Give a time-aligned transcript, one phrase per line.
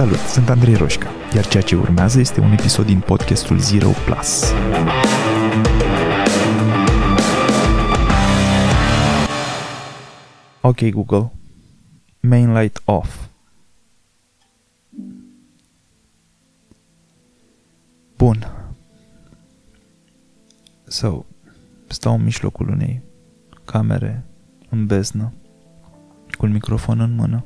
[0.00, 4.52] Salut, sunt Andrei Roșca, iar ceea ce urmează este un episod din podcastul Zero Plus.
[10.60, 11.32] Ok, Google.
[12.20, 13.26] Main light off.
[18.16, 18.46] Bun.
[20.86, 21.24] So,
[21.86, 23.02] stau în mijlocul unei
[23.64, 24.24] camere
[24.68, 25.32] în beznă,
[26.38, 27.44] cu un microfon în mână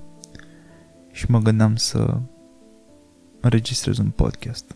[1.12, 2.21] și mă gândeam să
[3.44, 4.75] înregistrez un podcast.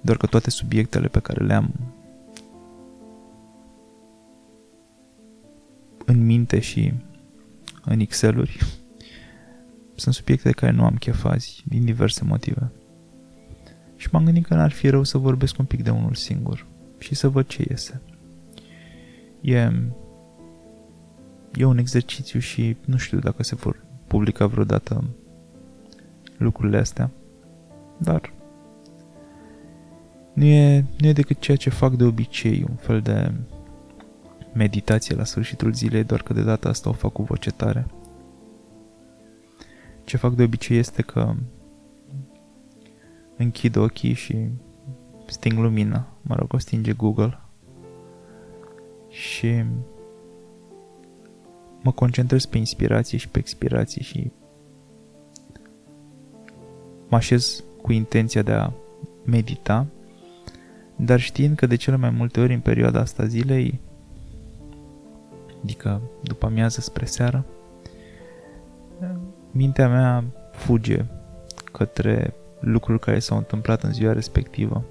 [0.00, 1.74] Doar că toate subiectele pe care le am
[6.06, 6.92] în minte și
[7.84, 8.58] în Excel-uri
[9.94, 12.70] sunt subiecte de care nu am chef azi, din diverse motive.
[13.96, 16.66] Și m-am gândit că n-ar fi rău să vorbesc un pic de unul singur
[16.98, 18.00] și să văd ce iese.
[19.40, 19.72] E,
[21.54, 25.04] e un exercițiu și nu știu dacă se vor publica vreodată
[26.36, 27.10] lucrurile astea,
[28.02, 28.32] dar
[30.32, 33.32] nu e, nu e decât ceea ce fac de obicei, un fel de
[34.52, 37.86] meditație la sfârșitul zilei, doar că de data asta o fac cu voce tare.
[40.04, 41.34] Ce fac de obicei este că
[43.36, 44.48] închid ochii și
[45.26, 47.38] sting lumina, mă rog, o stinge Google
[49.08, 49.64] și
[51.82, 54.30] mă concentrez pe inspirație și pe expirație și
[57.08, 58.70] mă așez cu intenția de a
[59.24, 59.86] medita,
[60.96, 63.80] dar știind că de cele mai multe ori în perioada asta zilei,
[65.62, 67.44] adică după amiază spre seară,
[69.50, 71.04] mintea mea fuge
[71.72, 74.84] către lucruri care s-au întâmplat în ziua respectivă.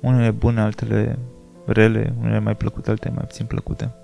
[0.00, 1.18] Unele bune, altele
[1.66, 3.94] rele, unele mai plăcute, altele mai puțin plăcute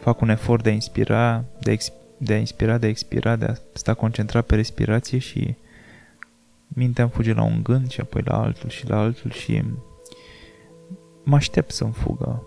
[0.00, 3.36] fac un efort de a inspira, de a, ex, de a inspira, de a expira,
[3.36, 5.54] de a sta concentrat pe respirație și
[6.68, 9.62] mintea îmi fuge la un gând și apoi la altul și la altul și
[11.24, 12.44] mă aștept să-mi fugă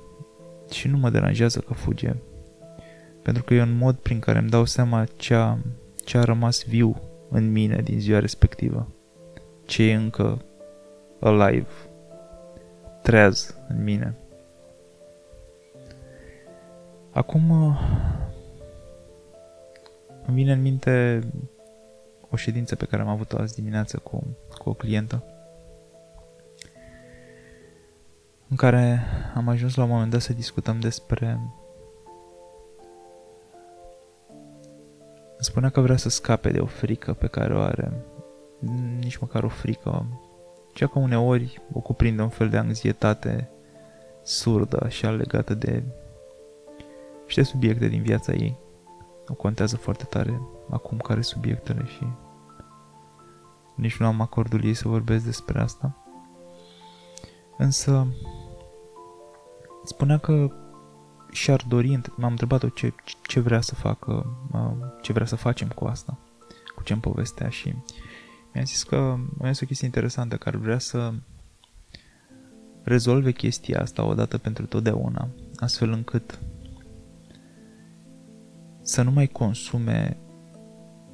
[0.72, 2.16] și nu mă deranjează că fuge.
[3.22, 5.57] Pentru că e un mod prin care îmi dau seama ce a,
[6.06, 8.88] ce a rămas viu în mine din ziua respectivă.
[9.66, 10.41] Ce e încă
[11.19, 11.67] alive,
[13.01, 14.16] treaz în mine.
[17.12, 17.79] Acum uh,
[20.25, 21.19] îmi vine în minte
[22.29, 25.23] o ședință pe care am avut-o azi dimineață cu, cu o clientă
[28.50, 29.00] în care
[29.35, 31.28] am ajuns la un moment dat să discutăm despre
[35.44, 37.91] îmi spunea că vrea să scape de o frică pe care o are
[39.00, 40.06] nici măcar o frică
[40.73, 43.50] cea că uneori o cuprinde un fel de anxietate
[44.23, 45.83] surdă, așa legată de
[47.23, 48.57] niște subiecte din viața ei.
[49.33, 52.07] O contează foarte tare acum care subiectele și
[53.75, 55.97] nici nu am acordul ei să vorbesc despre asta.
[57.57, 58.07] Însă
[59.83, 60.51] spunea că
[61.31, 62.94] și-ar dori, m-am întrebat-o ce,
[63.27, 64.38] ce vrea să facă,
[65.01, 66.17] ce vrea să facem cu asta,
[66.75, 67.75] cu ce-mi povestea și
[68.53, 71.13] mi-a zis că mai este o chestie interesantă, că ar vrea să
[72.83, 76.39] rezolve chestia asta odată pentru totdeauna, astfel încât
[78.83, 80.17] să nu mai consume,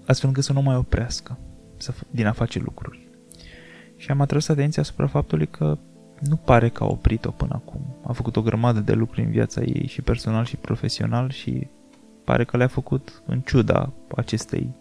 [0.06, 1.38] astfel încât să nu mai oprească
[1.78, 3.08] să, din a face lucruri.
[3.96, 5.78] Și am atras atenția asupra faptului că
[6.20, 7.96] nu pare că a oprit-o până acum.
[8.04, 11.68] A făcut o grămadă de lucruri în viața ei, și personal și profesional, și
[12.24, 14.76] pare că le-a făcut în ciuda acestei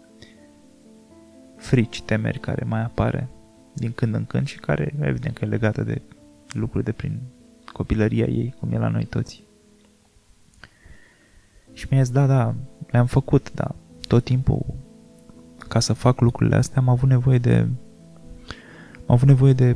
[1.57, 3.29] frici, temeri care mai apare
[3.73, 6.01] din când în când și care evident că e legată de
[6.49, 7.19] lucruri de prin
[7.73, 9.43] copilăria ei, cum e la noi toți.
[11.73, 12.55] Și mi-a zis, da, da,
[12.91, 13.75] le-am făcut, da,
[14.07, 14.65] tot timpul
[15.67, 17.67] ca să fac lucrurile astea am avut nevoie de
[19.09, 19.75] am avut nevoie de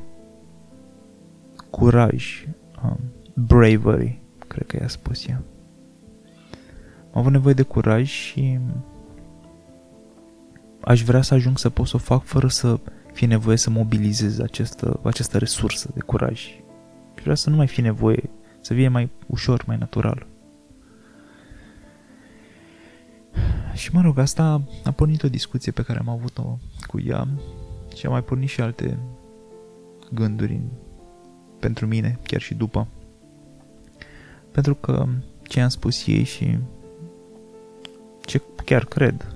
[1.69, 2.47] curaj,
[2.83, 2.99] um,
[3.33, 5.41] bravery, cred că i-a spus ea.
[7.11, 8.59] Am avut nevoie de curaj și
[10.81, 12.79] aș vrea să ajung să pot să o fac fără să
[13.13, 16.39] fie nevoie să mobilizez această, această resursă de curaj.
[17.15, 20.27] Și vreau să nu mai fie nevoie, să fie mai ușor, mai natural.
[23.73, 27.27] Și mă rog, asta a pornit o discuție pe care am avut-o cu ea
[27.95, 28.97] și a mai pornit și alte
[30.11, 30.59] gânduri
[31.59, 32.87] pentru mine, chiar și după.
[34.51, 35.05] Pentru că
[35.43, 36.57] ce am spus ei și
[38.21, 39.35] ce chiar cred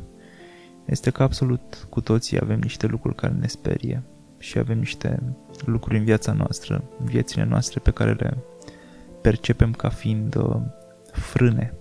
[0.86, 4.04] este că absolut cu toții avem niște lucruri care ne sperie
[4.38, 5.24] și avem niște
[5.66, 8.38] lucruri în viața noastră, în viețile noastre pe care le
[9.22, 10.56] percepem ca fiind uh,
[11.12, 11.74] frâne.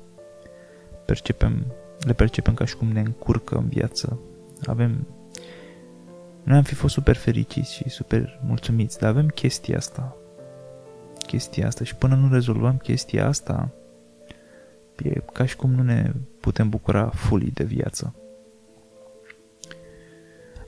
[1.06, 1.66] Percepem
[2.06, 4.18] le percepem ca și cum ne încurcă în viață.
[4.66, 5.06] Avem
[6.42, 10.16] noi am fi fost super fericiți și super mulțumiți, dar avem chestia asta.
[11.26, 13.70] Chestia asta și până nu rezolvăm chestia asta,
[15.02, 18.14] e ca și cum nu ne putem bucura fully de viață.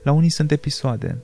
[0.03, 1.17] La unii sunt episoade,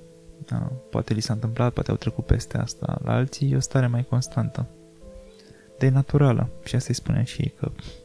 [0.45, 0.57] da,
[0.89, 4.05] poate li s-a întâmplat, poate au trecut peste asta, la alții e o stare mai
[4.09, 4.67] constantă.
[5.77, 6.49] De naturală.
[6.63, 7.71] Și asta îi spune și că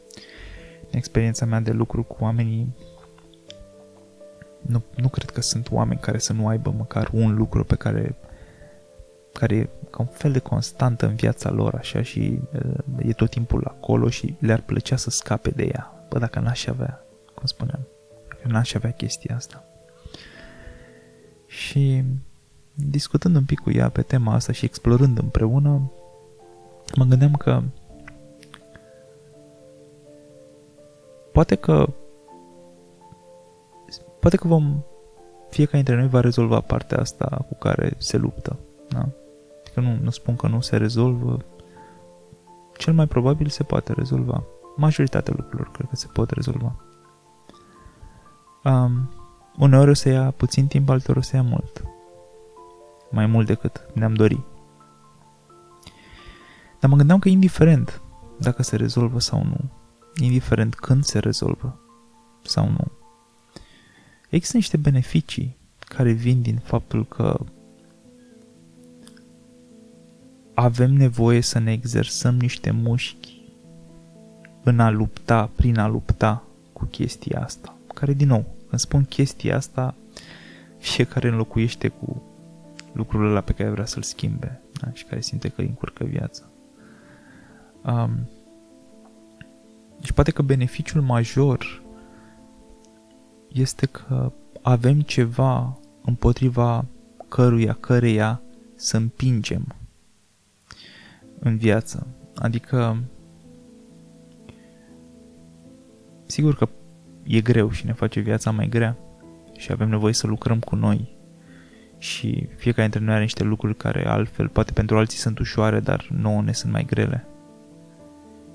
[0.91, 2.75] experiența mea de lucru cu oamenii
[4.61, 8.15] nu, nu cred că sunt oameni care să nu aibă măcar un lucru pe care
[9.33, 13.29] care e ca un fel de constantă în viața lor așa și uh, e tot
[13.29, 16.05] timpul acolo și le-ar plăcea să scape de ea.
[16.09, 17.03] Bă, dacă n-aș avea,
[17.35, 17.87] cum spuneam,
[18.29, 19.63] dacă n-aș avea chestia asta.
[21.47, 22.03] Și
[22.73, 25.91] discutând un pic cu ea pe tema asta și explorând împreună,
[26.95, 27.63] mă gândeam că
[31.31, 31.93] poate că
[34.19, 34.83] poate că vom
[35.49, 38.59] fiecare dintre noi va rezolva partea asta cu care se luptă.
[38.89, 39.09] Da?
[39.59, 41.37] Adică nu, nu spun că nu se rezolvă.
[42.77, 44.43] Cel mai probabil se poate rezolva.
[44.75, 46.75] Majoritatea lucrurilor cred că se pot rezolva.
[48.63, 49.09] Um,
[49.57, 51.83] uneori o să ia puțin timp, alteori o să ia mult.
[53.11, 54.45] Mai mult decât ne-am dorit.
[56.79, 58.01] Dar mă gândeam că indiferent
[58.39, 59.69] dacă se rezolvă sau nu,
[60.19, 61.79] indiferent când se rezolvă
[62.43, 62.91] sau nu,
[64.29, 67.39] există niște beneficii care vin din faptul că
[70.53, 73.41] avem nevoie să ne exersăm niște mușchi
[74.63, 76.43] în a lupta, prin a lupta
[76.73, 77.75] cu chestia asta.
[77.93, 79.95] Care, din nou, când spun chestia asta,
[80.77, 82.23] fiecare înlocuiește cu
[82.93, 84.91] lucrul ăla pe care vrea să-l schimbe da?
[84.93, 86.43] și care simte că îi încurcă viața.
[87.85, 88.29] Um,
[90.01, 91.81] deci poate că beneficiul major
[93.47, 94.31] este că
[94.61, 96.85] avem ceva împotriva
[97.29, 98.41] căruia, căreia
[98.75, 99.75] să împingem
[101.39, 102.07] în viață.
[102.35, 102.97] Adică,
[106.25, 106.69] sigur că
[107.23, 108.97] e greu și ne face viața mai grea
[109.57, 111.17] și avem nevoie să lucrăm cu noi
[111.97, 116.07] și fiecare dintre noi are niște lucruri care altfel, poate pentru alții sunt ușoare, dar
[116.09, 117.25] nouă ne sunt mai grele.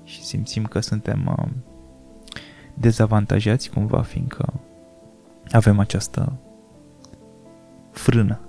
[0.07, 1.47] Și simțim că suntem uh,
[2.73, 4.53] dezavantajați cumva, fiindcă
[5.51, 6.33] avem această
[7.91, 8.39] frână.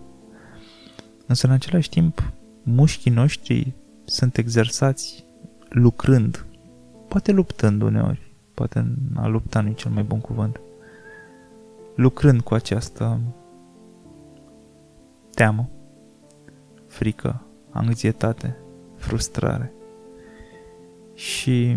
[1.27, 2.33] Însă în același timp,
[2.63, 3.73] mușchii noștri
[4.05, 5.25] sunt exersați
[5.69, 6.47] lucrând,
[7.09, 10.61] poate luptând uneori, poate a lupta nu e cel mai bun cuvânt,
[11.95, 13.21] lucrând cu această
[15.35, 15.69] teamă,
[16.87, 18.57] frică, anxietate,
[18.97, 19.73] frustrare.
[21.19, 21.77] Și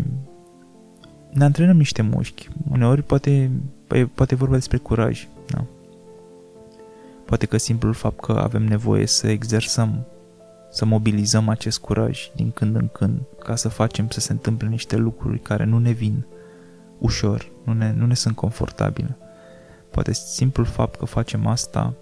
[1.30, 2.48] ne antrenăm niște mușchi.
[2.70, 3.50] Uneori poate,
[3.86, 5.28] păi, poate vorba despre curaj.
[5.46, 5.64] Da?
[7.24, 10.04] Poate că simplul fapt că avem nevoie să exersăm
[10.70, 14.96] să mobilizăm acest curaj din când în când ca să facem să se întâmple niște
[14.96, 16.26] lucruri care nu ne vin
[16.98, 19.16] ușor, nu ne, nu ne sunt confortabile.
[19.90, 21.94] Poate simplul fapt că facem asta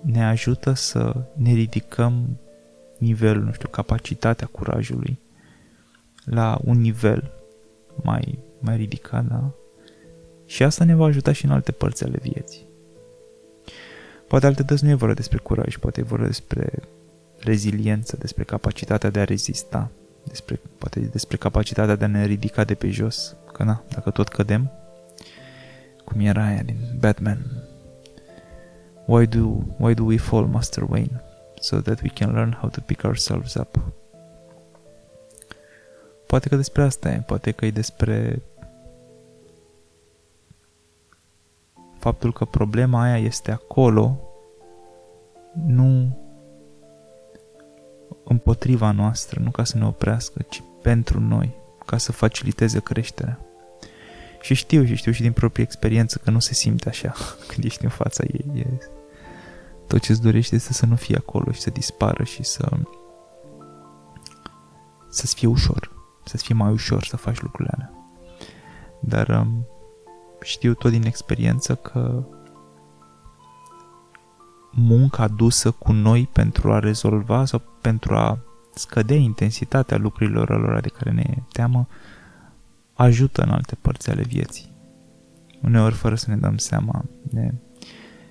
[0.00, 2.38] ne ajută să ne ridicăm
[2.98, 5.18] nivelul, nu știu, capacitatea curajului
[6.24, 7.32] la un nivel
[8.02, 9.50] mai, mai ridicat, da?
[10.46, 12.68] Și asta ne va ajuta și în alte părți ale vieții.
[14.28, 16.70] Poate alte dăți nu e vorba despre curaj, poate e vorba despre
[17.38, 19.90] reziliență, despre capacitatea de a rezista,
[20.24, 23.36] despre, poate despre capacitatea de a ne ridica de pe jos.
[23.52, 24.70] Că na, dacă tot cădem,
[26.04, 27.46] cum era aia din Batman,
[29.06, 31.22] why do, why do we fall, Master Wayne?
[31.60, 33.99] So that we can learn how to pick ourselves up.
[36.30, 38.42] Poate că despre asta e, poate că e despre
[41.98, 44.20] faptul că problema aia este acolo,
[45.66, 46.18] nu
[48.24, 51.54] împotriva noastră, nu ca să ne oprească, ci pentru noi,
[51.86, 53.38] ca să faciliteze creșterea.
[54.40, 57.14] Și știu și știu și din proprie experiență că nu se simte așa
[57.48, 58.44] când ești în fața ei.
[58.54, 58.66] E...
[59.86, 62.68] Tot ce-ți dorești este să nu fie acolo și să dispară și să
[65.08, 67.92] să-ți fie ușor, să-ți fie mai ușor să faci lucrurile alea.
[69.00, 69.66] Dar um,
[70.42, 72.24] știu tot din experiență că
[74.72, 78.38] munca dusă cu noi pentru a rezolva sau pentru a
[78.74, 81.86] scădea intensitatea lucrurilor alora de care ne teamă,
[82.94, 84.72] ajută în alte părți ale vieții.
[85.62, 87.54] Uneori, fără să ne dăm seama, ne,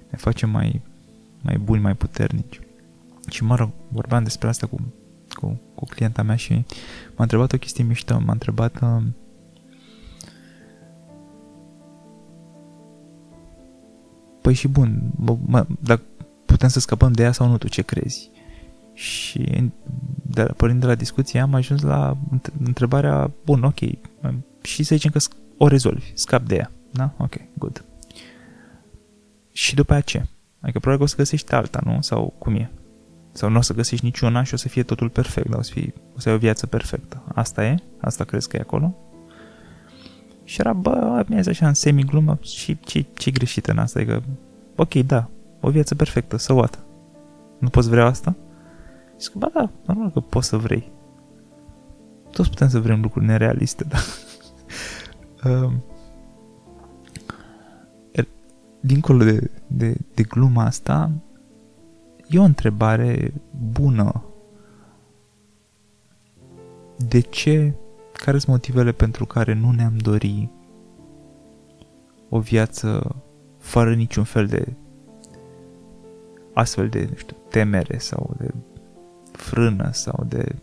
[0.10, 0.82] ne face mai,
[1.42, 2.60] mai buni, mai puternici.
[3.30, 4.94] Și mă rog, vorbeam despre asta cu,
[5.30, 6.54] cu, cu clienta mea și
[7.16, 9.04] m-a întrebat o chestie mișto, m-a întrebat uh,
[14.42, 15.12] Păi și bun,
[15.46, 16.02] mă, dacă
[16.46, 18.32] putem să scăpăm de ea sau nu, tu ce crezi?
[18.94, 19.72] Și
[20.22, 22.18] de, pornind de la discuție am ajuns la
[22.64, 23.80] întrebarea, bun, ok,
[24.22, 25.20] um, și să zicem că
[25.58, 27.14] o rezolvi, scap de ea, da?
[27.18, 27.86] Ok, good.
[29.52, 30.30] Și după aceea ce?
[30.60, 32.02] Adică probabil că o să găsești alta, nu?
[32.02, 32.72] Sau cum e?
[33.32, 35.72] Sau nu o să găsești niciuna și o să fie totul perfect, dar o să,
[35.72, 37.24] fie, o să ai o viață perfectă.
[37.34, 37.76] Asta e?
[38.02, 38.96] Asta crezi că e acolo?
[40.44, 44.00] Și era, bă, mi-a zis așa în semi-glumă și ce, ce greșit în asta?
[44.00, 44.24] Adică,
[44.76, 46.80] ok, da, o viață perfectă, să so what?
[47.58, 48.36] Nu poți vrea asta?
[49.12, 50.92] Și zic, ba da, normal că poți să vrei.
[52.32, 53.98] Toți putem să vrem lucruri nerealiste, da.
[55.50, 55.84] um,
[58.80, 61.12] dincolo de, de, de gluma asta,
[62.30, 63.34] e o întrebare
[63.72, 64.24] bună.
[66.98, 67.74] De ce,
[68.14, 70.52] care sunt motivele pentru care nu ne-am dori
[72.30, 73.16] o viață
[73.58, 74.74] fără niciun fel de
[76.54, 78.54] astfel de, nu știu, temere sau de
[79.32, 80.56] frână sau de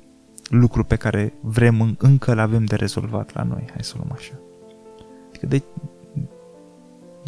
[0.49, 4.13] lucru pe care vrem, încă l avem de rezolvat la noi, hai să o luăm
[4.13, 4.35] așa.
[5.29, 5.63] Adică de,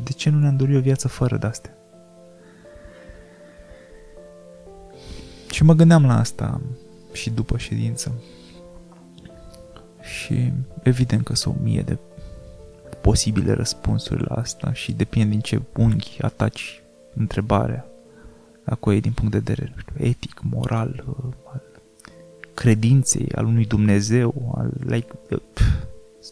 [0.04, 1.77] de ce nu ne-am dorit o viață fără de-astea?
[5.58, 6.60] Și mă gândeam la asta
[7.12, 8.12] și după ședință.
[10.00, 11.98] Și evident că sunt o mie de
[13.00, 16.82] posibile răspunsuri la asta și depinde din ce unghi ataci
[17.14, 17.86] întrebarea
[18.64, 21.04] acolo e din punct de vedere etic, moral,
[21.52, 21.62] al
[22.54, 25.12] credinței, al unui Dumnezeu, al like,
[25.52, 25.62] pf,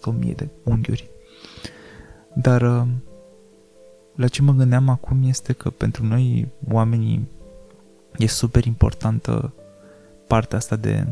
[0.04, 1.10] o mie de unghiuri.
[2.34, 2.86] Dar uh,
[4.14, 7.28] la ce mă gândeam acum este că pentru noi, oamenii,
[8.18, 9.54] e super importantă
[10.26, 11.06] partea asta de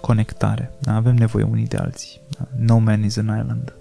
[0.00, 0.72] conectare.
[0.78, 0.94] Da?
[0.94, 2.20] Avem nevoie unii de alții.
[2.38, 2.48] Da?
[2.56, 3.72] No man is an island.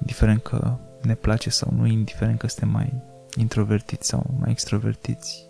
[0.00, 2.92] Indiferent că ne place sau nu, indiferent că suntem mai
[3.36, 5.48] introvertiți sau mai extrovertiți.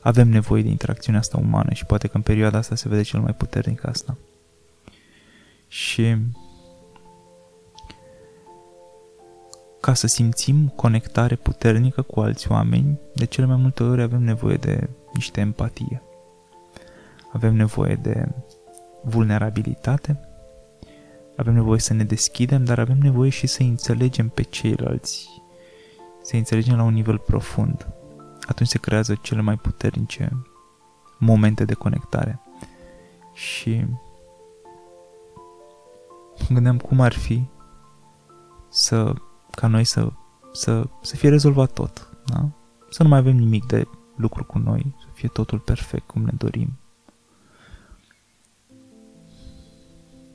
[0.00, 3.20] Avem nevoie de interacțiunea asta umană și poate că în perioada asta se vede cel
[3.20, 4.16] mai puternic asta.
[5.68, 6.16] Și
[9.86, 14.56] ca să simțim conectare puternică cu alți oameni, de cele mai multe ori avem nevoie
[14.56, 16.02] de niște empatie.
[17.32, 18.28] Avem nevoie de
[19.02, 20.20] vulnerabilitate,
[21.36, 25.28] avem nevoie să ne deschidem, dar avem nevoie și să înțelegem pe ceilalți,
[26.22, 27.86] să înțelegem la un nivel profund.
[28.46, 30.46] Atunci se creează cele mai puternice
[31.18, 32.40] momente de conectare.
[33.32, 33.84] Și
[36.48, 37.44] mă gândeam cum ar fi
[38.68, 39.14] să
[39.56, 40.12] ca noi să,
[40.52, 42.48] să, să fie rezolvat tot, da?
[42.90, 43.86] Să nu mai avem nimic de
[44.16, 46.78] lucru cu noi, să fie totul perfect cum ne dorim.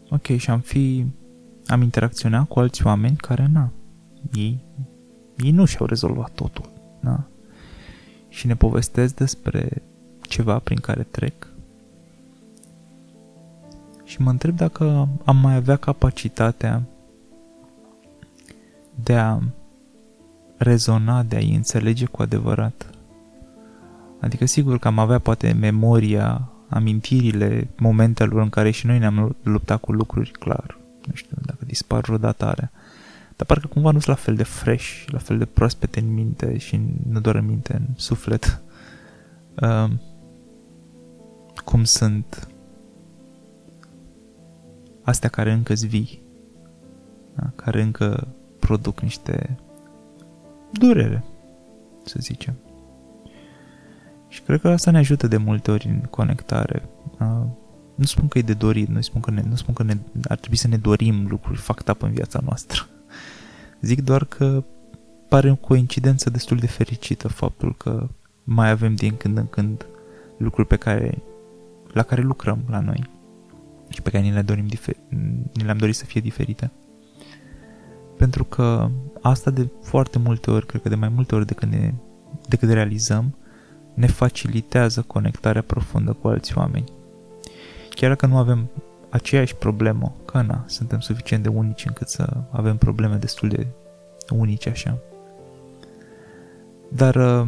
[0.10, 1.06] Ok, și am fi,
[1.66, 3.72] am interacționat cu alți oameni care, na,
[4.34, 4.64] ei,
[5.38, 7.24] ei nu și-au rezolvat totul, da?
[8.30, 9.84] Și ne povestesc despre
[10.22, 11.48] ceva prin care trec
[14.12, 16.84] și mă întreb dacă am mai avea capacitatea
[19.04, 19.40] de a
[20.58, 22.90] rezona, de a-i înțelege cu adevărat.
[24.20, 29.80] Adică sigur că am avea poate memoria, amintirile momentelor în care și noi ne-am luptat
[29.80, 30.78] cu lucruri, clar.
[31.06, 32.72] Nu știu dacă dispar rodatarea.
[33.36, 36.58] Dar parcă cumva nu sunt la fel de fresh, la fel de proaspete în minte
[36.58, 36.80] și
[37.10, 38.62] nu doar în minte, în suflet.
[39.62, 39.92] Uh,
[41.66, 42.48] cum sunt
[45.02, 46.22] astea care încă vii,
[47.36, 47.52] da?
[47.56, 48.28] care încă
[48.62, 49.58] produc niște
[50.72, 51.24] durere,
[52.04, 52.56] să zicem.
[54.28, 56.90] Și cred că asta ne ajută de multe ori în conectare.
[57.96, 60.38] Nu spun că e de dorit, nu spun că, ne, nu spun că ne, ar
[60.38, 62.88] trebui să ne dorim lucruri fact up în viața noastră.
[63.82, 64.64] Zic doar că
[65.30, 68.08] pare o coincidență destul de fericită faptul că
[68.44, 69.86] mai avem din când în când
[70.38, 71.22] lucruri pe care,
[71.94, 73.10] la care lucrăm la noi
[73.90, 75.10] și pe care ni le dorim difer-
[75.54, 76.72] ni le-am dorit să fie diferite.
[78.22, 78.90] Pentru că
[79.22, 81.94] asta de foarte multe ori, cred că de mai multe ori decât, ne,
[82.48, 83.36] decât realizăm,
[83.94, 86.92] ne facilitează conectarea profundă cu alți oameni.
[87.90, 88.70] Chiar dacă nu avem
[89.10, 93.68] aceeași problemă, că na, suntem suficient de unici încât să avem probleme destul de
[94.30, 94.98] unice așa.
[96.88, 97.48] Dar uh,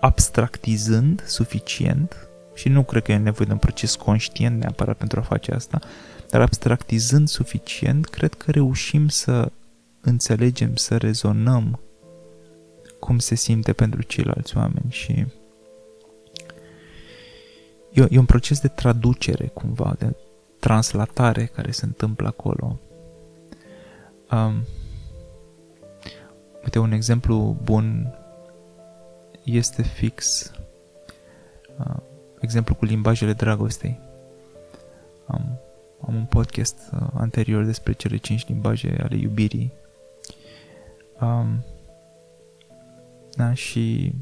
[0.00, 5.22] abstractizând suficient, și nu cred că e nevoie de un proces conștient neapărat pentru a
[5.22, 5.80] face asta,
[6.30, 9.52] dar abstractizând suficient, cred că reușim să
[10.00, 11.80] înțelegem, să rezonăm
[13.00, 15.26] cum se simte pentru ceilalți oameni și
[17.92, 20.16] e, e un proces de traducere cumva, de
[20.58, 22.78] translatare care se întâmplă acolo.
[24.30, 24.64] Um,
[26.68, 28.14] Uite, un exemplu bun
[29.44, 30.50] este fix
[31.78, 31.96] uh,
[32.40, 34.00] exemplu cu limbajele dragostei.
[35.26, 35.60] Am,
[36.08, 39.72] am un podcast uh, anterior despre cele cinci limbaje ale iubirii.
[41.20, 41.64] Um,
[43.34, 44.14] da, și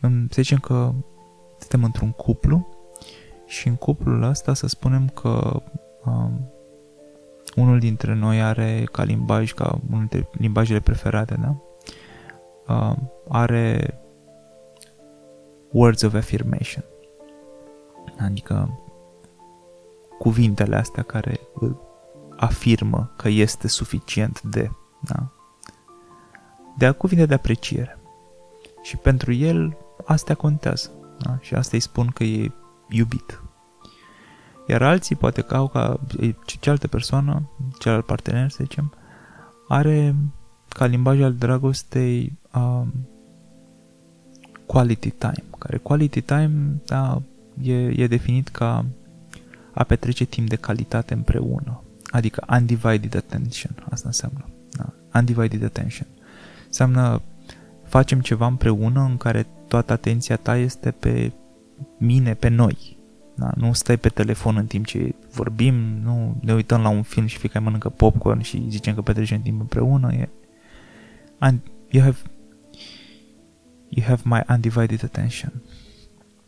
[0.00, 0.92] în, să zicem că
[1.58, 2.68] suntem într-un cuplu
[3.46, 5.62] și în cuplul ăsta să spunem că
[6.04, 6.50] um,
[7.56, 11.56] unul dintre noi are ca limbaj, ca unul dintre limbajele preferate, da?
[12.74, 12.96] Uh,
[13.28, 14.00] are
[15.70, 16.84] words of affirmation.
[18.18, 18.80] Adică
[20.18, 21.80] cuvintele astea care îl
[22.36, 24.70] afirmă că este suficient de,
[25.00, 25.28] da?
[26.76, 27.98] De a cuvinte de apreciere.
[28.82, 30.90] Și pentru el astea contează.
[31.18, 31.38] Da?
[31.40, 32.52] Și asta îi spun că e
[32.88, 33.42] iubit.
[34.66, 36.00] Iar alții poate că au ca
[36.60, 38.92] cealaltă persoană, celălalt partener, să zicem,
[39.68, 40.14] are
[40.68, 42.92] ca limbaj al dragostei um,
[44.66, 47.22] quality time, care quality time da,
[47.62, 48.84] e, e definit ca
[49.76, 54.48] a petrece timp de calitate împreună, adică undivided attention, asta înseamnă.
[54.70, 54.92] Da?
[55.18, 56.06] Undivided attention.
[56.66, 57.22] Înseamnă
[57.82, 61.32] facem ceva împreună în care toată atenția ta este pe
[61.98, 62.98] mine, pe noi.
[63.34, 63.50] Da?
[63.56, 67.38] Nu stai pe telefon în timp ce vorbim, nu ne uităm la un film și
[67.38, 70.12] fiecare mănâncă popcorn și zicem că petrecem timp împreună.
[70.12, 70.28] E...
[71.38, 72.18] And you have
[73.88, 75.52] you have my undivided attention.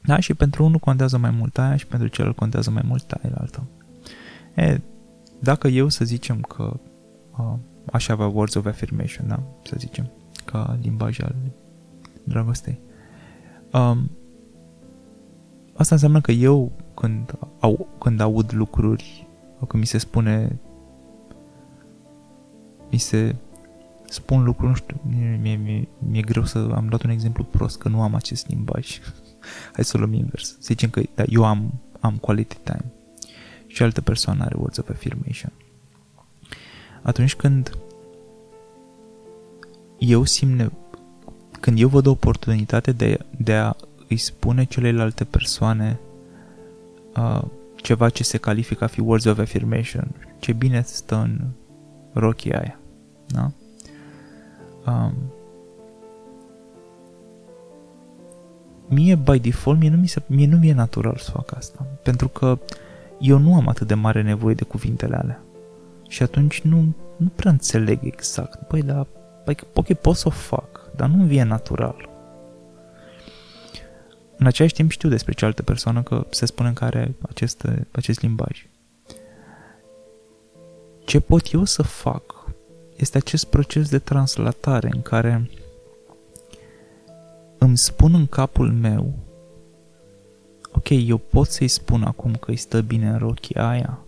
[0.09, 0.21] Da?
[0.21, 3.63] Și pentru unul contează mai mult aia și pentru celălalt contează mai mult aia altă.
[4.55, 4.81] E,
[5.39, 6.81] dacă eu să zicem că
[7.39, 7.55] uh,
[7.93, 9.43] aș avea words of affirmation, da?
[9.63, 10.11] Să zicem,
[10.45, 11.35] ca limbaj al
[12.25, 12.79] dragostei.
[13.73, 14.11] Um,
[15.75, 19.27] asta înseamnă că eu când, au, când aud lucruri,
[19.59, 20.59] când mi se spune
[22.91, 23.37] mi se
[24.05, 27.89] spun lucruri, nu știu, mi-e, mi-e, mi-e greu să am luat un exemplu prost, că
[27.89, 28.99] nu am acest limbaj.
[29.73, 30.47] Hai să o luăm invers.
[30.49, 32.85] Să zicem că da, eu am, am quality time
[33.67, 35.53] și altă persoană are words of affirmation.
[37.03, 37.79] Atunci când
[39.99, 40.73] eu simt,
[41.61, 43.77] când eu văd o oportunitate de, de a
[44.09, 45.99] îi spune celelalte persoane
[47.17, 47.43] uh,
[47.77, 50.09] ceva ce se califică a fi words of affirmation,
[50.39, 51.41] ce bine stă în
[52.13, 52.79] rochia aia.
[53.27, 53.51] Da?
[54.87, 55.15] Um,
[58.89, 61.87] mie, by default, mie nu, mi se, mie nu mi-e natural să fac asta.
[62.03, 62.59] Pentru că
[63.21, 65.43] eu nu am atât de mare nevoie de cuvintele alea.
[66.09, 68.69] Și atunci nu, nu prea înțeleg exact.
[68.69, 69.07] Băi, dar,
[69.45, 72.09] băi, ok, pot să o fac, dar nu vine natural.
[74.37, 78.67] În același timp știu despre cealaltă persoană că se spune că are acest, acest limbaj.
[81.05, 82.47] Ce pot eu să fac
[82.97, 85.51] este acest proces de translatare în care
[87.59, 89.15] îmi spun în capul meu
[90.73, 93.99] ok, eu pot să-i spun acum că îi stă bine în rochia aia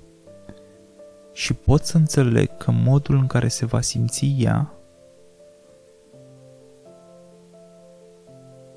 [1.32, 4.74] și pot să înțeleg că modul în care se va simți ea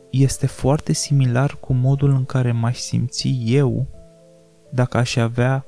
[0.09, 3.85] este foarte similar cu modul în care m-aș simți eu
[4.69, 5.65] dacă aș avea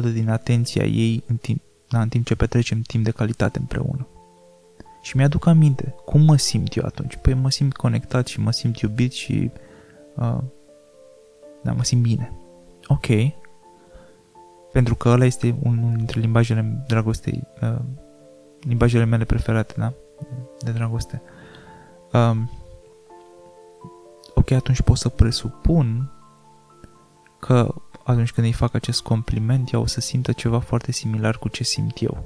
[0.00, 4.06] 100% din atenția ei în timp, da, în timp ce petrecem timp de calitate împreună.
[5.02, 7.16] Și mi-aduc aminte, cum mă simt eu atunci?
[7.16, 9.50] Păi mă simt conectat și mă simt iubit și
[10.16, 10.38] uh,
[11.62, 12.32] da, mă simt bine.
[12.86, 13.06] Ok.
[14.72, 17.78] Pentru că ăla este unul dintre limbajele dragostei, uh,
[18.60, 19.92] limbajele mele preferate, da?
[20.58, 21.22] De dragoste.
[22.12, 22.50] Um,
[24.34, 26.10] ok, atunci pot să presupun
[27.38, 31.48] că atunci când îi fac acest compliment, ea o să simtă ceva foarte similar cu
[31.48, 32.24] ce simt eu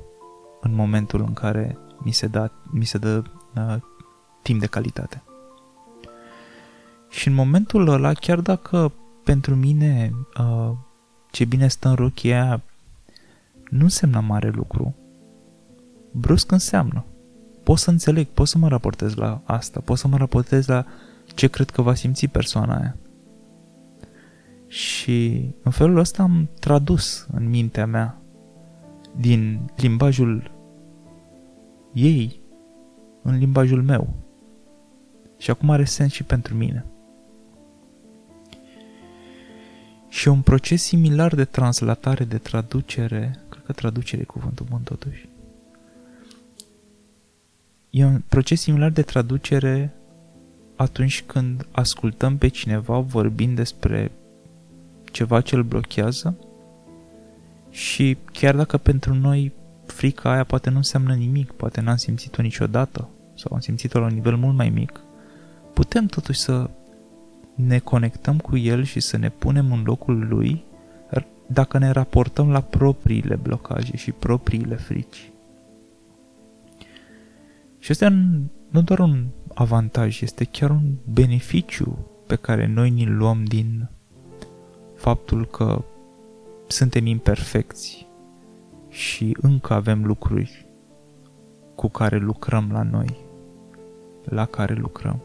[0.61, 3.23] în momentul în care mi se, da, mi se dă
[3.57, 3.77] uh,
[4.43, 5.23] timp de calitate.
[7.09, 8.93] Și în momentul ăla, chiar dacă
[9.25, 10.73] pentru mine uh,
[11.31, 12.63] ce bine stă în rochia
[13.71, 14.95] nu înseamnă mare lucru,
[16.13, 17.05] brusc înseamnă.
[17.63, 20.85] Pot să înțeleg, pot să mă raportez la asta, pot să mă raportez la
[21.35, 22.97] ce cred că va simți persoana aia.
[24.67, 28.21] Și în felul ăsta am tradus în mintea mea
[29.17, 30.51] din limbajul
[31.97, 32.41] ei
[33.23, 34.15] în limbajul meu.
[35.39, 36.85] Și acum are sens și pentru mine.
[40.09, 45.29] Și un proces similar de translatare, de traducere, cred că traducere e cuvântul bun totuși.
[47.91, 49.95] E un proces similar de traducere
[50.77, 54.13] atunci când ascultăm pe cineva vorbind despre
[55.05, 56.39] ceva ce îl blochează
[57.71, 59.53] și chiar dacă pentru noi
[59.97, 64.15] frica aia poate nu înseamnă nimic, poate n-am simțit-o niciodată sau am simțit-o la un
[64.15, 65.01] nivel mult mai mic,
[65.75, 66.71] putem totuși să
[67.55, 70.65] ne conectăm cu el și să ne punem în locul lui
[71.47, 75.31] dacă ne raportăm la propriile blocaje și propriile frici.
[77.79, 78.09] Și este
[78.71, 83.89] nu doar un avantaj, este chiar un beneficiu pe care noi ni-l luăm din
[84.97, 85.85] faptul că
[86.67, 88.06] suntem imperfecți
[88.97, 90.67] și încă avem lucruri
[91.75, 93.17] cu care lucrăm la noi,
[94.25, 95.23] la care lucrăm.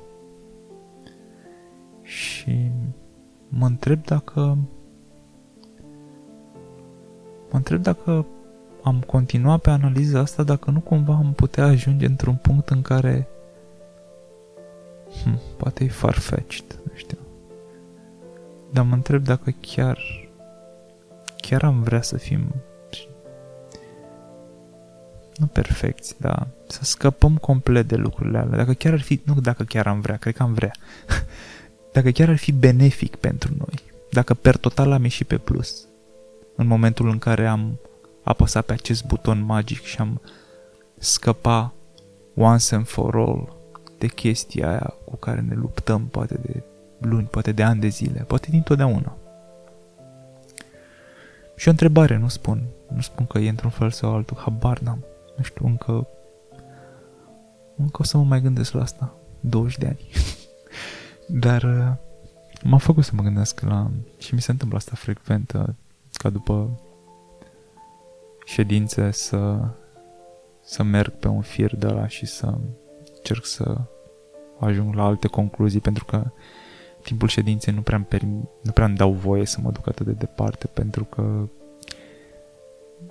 [2.01, 2.71] Și
[3.49, 4.57] mă întreb dacă
[7.51, 8.25] mă întreb dacă
[8.83, 13.27] am continuat pe analiza asta, dacă nu cumva am putea ajunge într-un punct în care
[15.23, 17.17] hm, poate e farfetched, nu știu.
[18.71, 19.99] Dar mă întreb dacă chiar
[21.37, 22.53] chiar am vrea să fim
[25.41, 28.57] nu perfecți, dar să scăpăm complet de lucrurile alea.
[28.57, 30.71] Dacă chiar ar fi, nu dacă chiar am vrea, cred că am vrea.
[31.95, 33.83] dacă chiar ar fi benefic pentru noi.
[34.11, 35.87] Dacă per total am ieșit pe plus.
[36.55, 37.79] În momentul în care am
[38.23, 40.21] apăsat pe acest buton magic și am
[40.97, 41.73] scăpa
[42.35, 43.55] once and for all
[43.97, 46.63] de chestia aia cu care ne luptăm poate de
[46.97, 49.17] luni, poate de ani de zile, poate dintotdeauna.
[51.55, 52.63] Și o întrebare, nu spun.
[52.95, 55.05] Nu spun că e într-un fel sau altul, habar n-am.
[55.37, 56.07] Nu știu, încă...
[57.75, 59.15] Încă o să mă mai gândesc la asta.
[59.39, 60.09] 20 de ani.
[61.43, 61.93] Dar uh,
[62.63, 63.91] m-a făcut să mă gândesc la...
[64.17, 65.67] Și mi se întâmplă asta frecvent, uh,
[66.13, 66.79] ca după
[68.45, 69.67] ședințe să,
[70.61, 72.57] să merg pe un fir de la și să
[73.15, 73.77] încerc să
[74.59, 76.31] ajung la alte concluzii, pentru că
[77.03, 80.05] timpul ședinței nu prea, îmi perm- nu prea îmi dau voie să mă duc atât
[80.05, 81.47] de departe, pentru că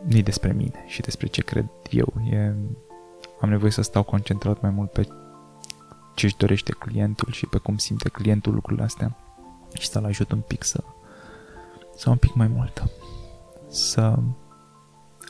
[0.08, 2.14] nu e despre mine și despre ce cred eu.
[2.30, 2.54] E,
[3.40, 5.08] am nevoie să stau concentrat mai mult pe
[6.14, 9.16] ce își dorește clientul și pe cum simte clientul lucrurile astea
[9.78, 10.84] și să-l ajut un pic să,
[11.96, 12.84] să un pic mai mult.
[13.68, 14.18] Să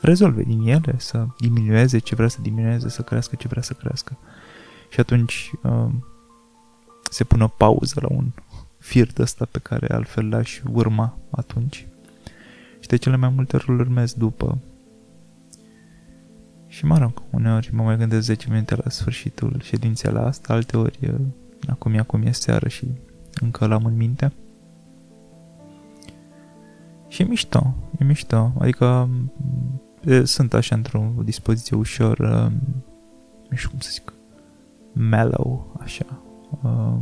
[0.02, 4.16] rezolve din ele, să diminueze ce vrea să diminueze, să crească ce vrea să crească.
[4.88, 5.88] Și atunci uh,
[7.10, 8.32] se pună pauză la un
[8.78, 11.86] fir de ăsta pe care altfel l-aș urma atunci.
[12.90, 14.58] Și de cele mai multe ori îl urmez după.
[16.66, 20.76] Și mă rog, uneori mă mai gândesc 10 minute la sfârșitul ședinței la asta, alte
[20.76, 21.14] ori uh,
[21.68, 22.86] acum e acum e seară și
[23.40, 24.32] încă l-am în minte.
[27.08, 29.08] Și e mișto, e mișto, adică
[30.04, 32.52] e, sunt așa într-o dispoziție ușor, uh,
[33.48, 34.12] nu știu cum să zic,
[34.92, 36.96] mellow, așa, uh,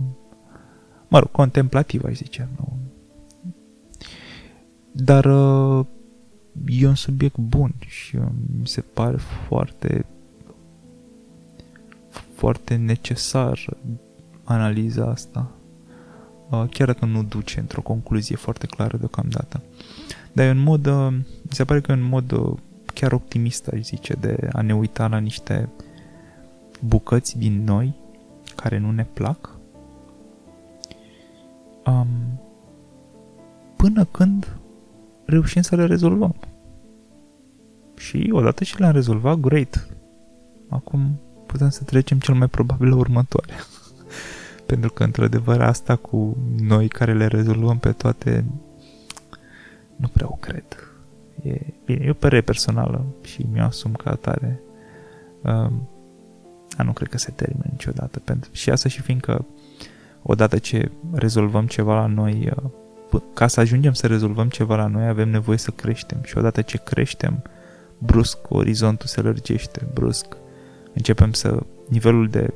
[1.08, 2.48] mă rog, contemplativ, aș zice.
[2.56, 2.78] Nu?
[5.04, 5.86] Dar uh,
[6.66, 8.22] e un subiect bun și uh,
[8.60, 10.06] mi se pare foarte
[12.34, 13.76] foarte necesar
[14.44, 15.50] analiza asta.
[16.50, 19.62] Uh, chiar dacă nu duce într-o concluzie foarte clară deocamdată.
[20.32, 22.58] Dar e un mod, uh, mi se pare că e un mod uh,
[22.94, 25.68] chiar optimist, aș zice, de a ne uita la niște
[26.80, 27.94] bucăți din noi
[28.54, 29.58] care nu ne plac
[31.86, 32.08] um,
[33.76, 34.58] până când
[35.28, 36.34] reușim să le rezolvăm.
[37.96, 39.88] Și odată ce le-am rezolvat, great.
[40.68, 43.52] Acum putem să trecem cel mai probabil la următoare.
[44.66, 48.44] Pentru că, într-adevăr, asta cu noi care le rezolvăm pe toate,
[49.96, 50.64] nu prea o cred.
[51.42, 54.60] E, bine, e o părere personală și mi-o asum ca atare.
[55.42, 55.88] Um,
[56.76, 58.18] a, nu cred că se termină niciodată.
[58.18, 59.46] Pentru, și asta și fiindcă
[60.22, 62.70] odată ce rezolvăm ceva la noi, uh,
[63.34, 66.18] ca să ajungem să rezolvăm ceva la noi, avem nevoie să creștem.
[66.22, 67.42] Și odată ce creștem,
[67.98, 70.36] brusc orizontul se lărgește, brusc.
[70.94, 72.54] Începem să, nivelul de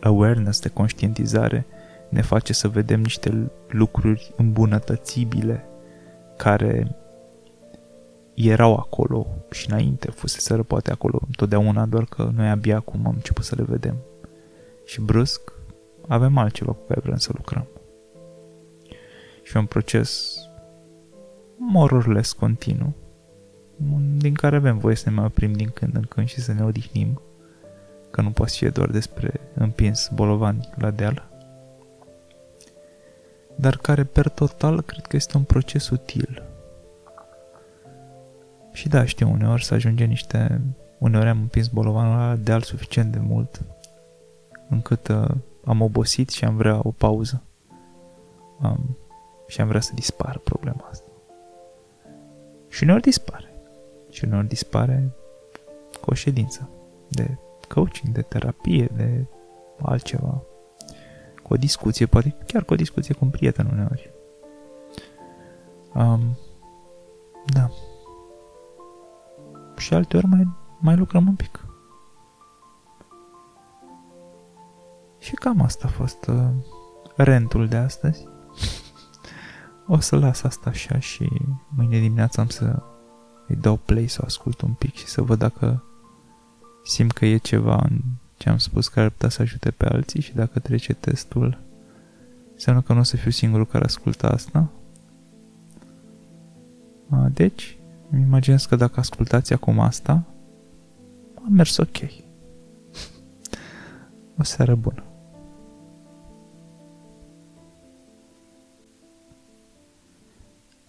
[0.00, 1.66] awareness, de conștientizare,
[2.08, 5.64] ne face să vedem niște lucruri îmbunătățibile
[6.36, 6.96] care
[8.34, 13.44] erau acolo și înainte, fuseseră poate acolo întotdeauna, doar că noi abia acum am început
[13.44, 13.96] să le vedem.
[14.84, 15.52] Și brusc
[16.08, 17.66] avem altceva cu care vrem să lucrăm.
[19.52, 20.36] Și un proces
[21.56, 22.94] more or less continuu,
[24.16, 26.64] din care avem voie să ne mai oprim din când în când și să ne
[26.64, 27.20] odihnim,
[28.10, 31.28] că nu poate fi doar despre împins bolovani la deal,
[33.56, 36.42] dar care per total cred că este un proces util.
[38.72, 40.60] Și da, știu, uneori să ajunge niște...
[40.98, 43.60] Uneori am împins bolovanul la deal suficient de mult
[44.68, 45.28] încât uh,
[45.64, 47.42] am obosit și am vrea o pauză.
[48.62, 48.96] Um,
[49.46, 51.06] și am vrea să dispară problema asta.
[52.68, 53.54] Și uneori dispare.
[54.10, 55.12] Și uneori dispare
[56.00, 56.68] cu o ședință
[57.08, 57.36] de
[57.68, 59.24] coaching, de terapie, de
[59.82, 60.42] altceva.
[61.42, 64.12] Cu o discuție, poate chiar cu o discuție cu un prieten uneori.
[65.94, 66.38] Um,
[67.46, 67.70] da.
[69.76, 70.48] Și alteori mai,
[70.80, 71.66] mai lucrăm un pic.
[75.18, 76.48] Și cam asta a fost uh,
[77.16, 78.26] rentul de astăzi.
[79.86, 81.28] O să las asta așa și
[81.68, 82.82] mâine dimineața am să
[83.46, 85.84] îi dau play să ascult un pic și să văd dacă
[86.84, 88.00] simt că e ceva în
[88.36, 91.58] ce am spus care ar putea să ajute pe alții și dacă trece testul,
[92.52, 94.70] înseamnă că nu o să fiu singurul care ascultă asta.
[97.32, 97.76] Deci,
[98.10, 100.24] îmi imaginez că dacă ascultați acum asta,
[101.34, 101.96] a mers ok.
[104.38, 105.11] O seară bună.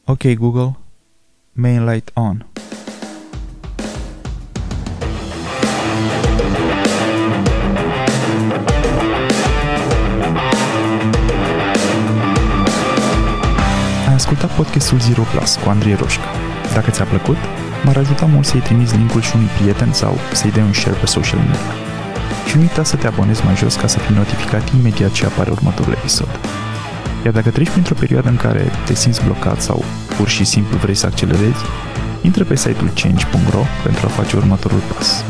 [0.05, 0.75] Ok, Google,
[1.53, 2.45] main light on.
[14.13, 16.23] ascultat podcastul Zero Plus cu Andrei Roșca.
[16.73, 17.37] Dacă ți-a plăcut,
[17.83, 21.05] m-ar ajuta mult să-i trimiți linkul și unui prieten sau să-i dai un share pe
[21.05, 21.73] social media.
[22.47, 25.51] Și nu uita să te abonezi mai jos ca să fii notificat imediat ce apare
[25.51, 26.52] următorul episod.
[27.23, 29.83] Iar dacă treci printr-o perioadă în care te simți blocat sau
[30.17, 31.63] pur și simplu vrei să accelerezi,
[32.21, 35.23] intră pe site-ul change.ro pentru a face următorul pas.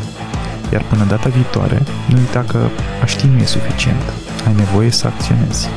[0.72, 2.68] Iar până data viitoare, nu uita că
[3.02, 4.02] a ști nu e suficient.
[4.46, 5.68] Ai nevoie să acționezi.